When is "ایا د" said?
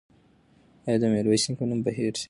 0.87-1.03